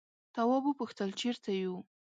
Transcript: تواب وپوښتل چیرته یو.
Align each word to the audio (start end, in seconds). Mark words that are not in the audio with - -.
تواب 0.33 0.63
وپوښتل 0.67 1.09
چیرته 1.19 1.49
یو. 1.63 1.75